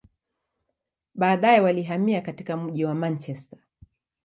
Baadaye, 1.15 1.59
walihamia 1.59 2.21
katika 2.21 2.57
mji 2.57 2.85
wa 2.85 2.95
Manchester. 2.95 3.59